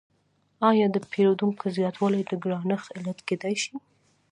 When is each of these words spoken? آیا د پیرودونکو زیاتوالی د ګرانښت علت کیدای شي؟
آیا 0.69 0.85
د 0.91 0.97
پیرودونکو 1.11 1.65
زیاتوالی 1.77 2.21
د 2.25 2.31
ګرانښت 2.43 2.87
علت 2.97 3.19
کیدای 3.27 3.55
شي؟ 3.63 3.73